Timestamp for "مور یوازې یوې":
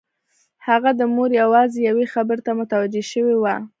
1.15-2.05